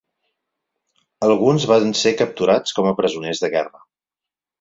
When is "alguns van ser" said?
1.27-2.13